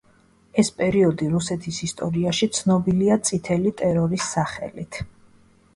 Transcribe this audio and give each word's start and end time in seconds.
ეს 0.61 0.69
პერიოდი 0.77 1.27
რუსეთის 1.33 1.81
ისტორიაში 1.89 2.49
ცნობილია 2.61 3.19
წითელი 3.31 3.77
ტერორის 3.85 4.31
სახელით. 4.35 5.05